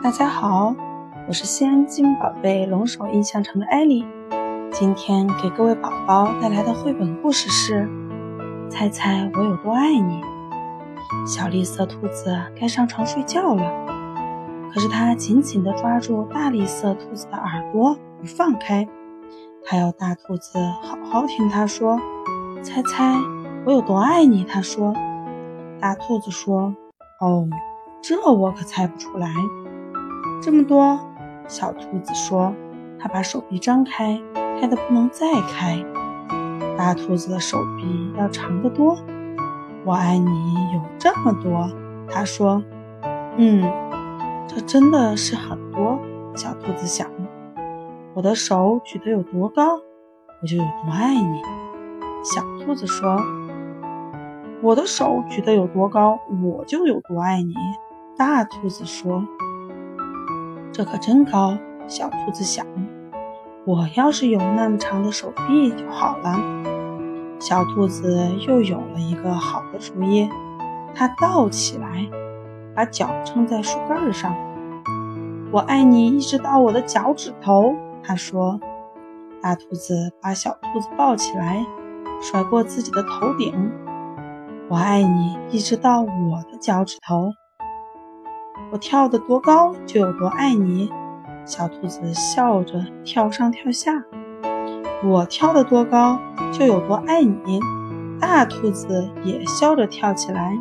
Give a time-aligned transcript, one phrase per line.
[0.00, 0.76] 大家好，
[1.26, 4.06] 我是西安金宝贝龙首印象城的艾莉。
[4.70, 7.82] 今天给各位宝宝带来的绘本故事是
[8.70, 10.22] 《猜猜我有多爱你》。
[11.26, 13.86] 小绿色兔子该上床睡觉了，
[14.72, 18.86] 可是它紧紧地抓住大绿色兔子的耳朵不放开。
[19.64, 21.98] 它要大兔子好好听它说
[22.62, 23.16] ：“猜猜
[23.66, 24.94] 我有多爱你？”它说。
[25.80, 26.72] 大兔子说
[27.20, 27.48] ：“哦，
[28.00, 29.28] 这我可猜不出来。”
[30.40, 30.98] 这么多，
[31.48, 32.54] 小兔子说
[32.98, 34.20] ：“它把手臂张开，
[34.60, 35.84] 开的不能再开。”
[36.78, 38.96] 大兔子的手臂要长得多。
[39.84, 41.68] 我爱你有这么多，
[42.08, 42.62] 它说
[43.36, 43.68] ：“嗯，
[44.46, 45.98] 这真的是很多。”
[46.36, 47.08] 小兔子想
[48.14, 49.74] ：“我的手举得有多高，
[50.40, 51.42] 我就有多爱你。”
[52.22, 53.20] 小兔子说
[54.62, 57.54] ：“我的手举得有多高，我就有多爱你。”
[58.16, 59.24] 大兔子说。
[60.78, 62.64] 这可真高，小兔子想。
[63.64, 66.38] 我要是有那么长的手臂就好了。
[67.40, 70.28] 小兔子又有了一个好的主意，
[70.94, 72.08] 它倒起来，
[72.76, 74.32] 把脚撑在树干上。
[75.50, 78.60] 我爱你一直到我的脚趾头，它说。
[79.42, 81.66] 大兔子把小兔子抱起来，
[82.22, 83.72] 甩过自己的头顶。
[84.68, 87.32] 我爱你一直到我的脚趾头。
[88.70, 90.90] 我跳得多高，就有多爱你。
[91.46, 94.04] 小兔子笑着跳上跳下。
[95.02, 96.18] 我跳得多高，
[96.52, 97.60] 就有多爱你。
[98.20, 100.58] 大兔子也笑着跳起来。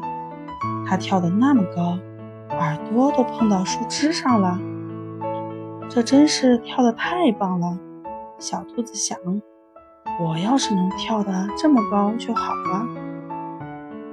[0.86, 1.98] 它跳得那么高，
[2.52, 4.58] 耳朵都碰到树枝上了。
[5.90, 7.78] 这真是跳得太棒了。
[8.40, 9.18] 小兔子想：
[10.22, 12.88] 我要是能跳得这么高就好了。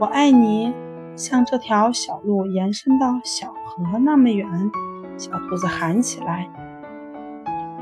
[0.00, 0.74] 我爱你。
[1.16, 4.48] 像这条小路延伸到小河那么远，
[5.16, 6.48] 小兔子喊起来：“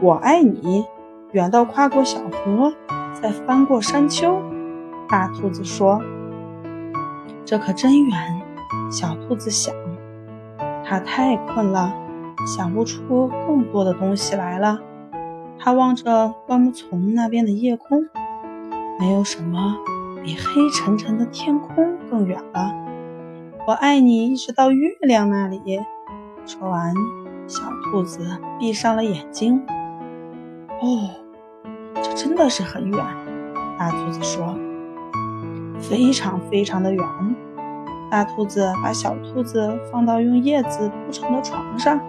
[0.03, 0.85] 我爱你，
[1.33, 2.75] 远到跨过小河，
[3.13, 4.39] 再翻过山丘。”
[5.09, 6.01] 大兔子说
[7.45, 8.42] ：“这可真远。”
[8.92, 9.75] 小兔子想
[10.85, 11.95] ：“它太困了，
[12.47, 14.79] 想不出更多的东西来了。”
[15.59, 18.09] 它望着灌木丛那边的夜空，
[18.98, 19.77] 没有什么
[20.23, 22.82] 比黑沉沉的天空更远了。
[23.64, 25.80] 我爱你，一直到月亮那里。
[26.45, 26.92] 说完，
[27.46, 29.64] 小兔子闭上了眼睛。
[30.80, 31.11] 哦，
[32.02, 33.05] 这真的是很远。
[33.78, 34.58] 大兔子说
[35.78, 37.06] ：“非常非常的远。”
[38.11, 42.00] 大兔子把小兔子放到用叶子铺成的床上，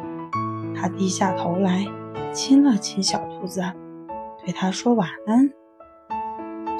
[0.75, 1.85] 它低下头来，
[2.31, 3.61] 亲了亲小兔子，
[4.43, 5.51] 对它说晚安。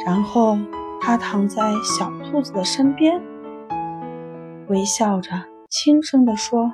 [0.04, 0.58] 然后，
[1.00, 3.22] 它躺在小兔子的身边。
[4.70, 5.32] 微笑着，
[5.70, 6.72] 轻声地说：“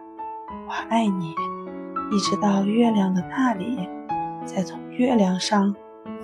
[0.67, 1.33] 我爱你，
[2.11, 3.89] 一直到月亮的那里，
[4.45, 5.75] 再从月亮上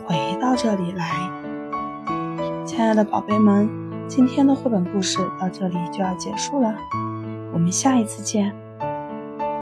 [0.05, 1.09] 回到这里来。”
[2.65, 3.67] 亲爱的宝贝们，
[4.07, 6.75] 今天的绘本故事到这里就要结束了，
[7.53, 8.55] 我们下一次见。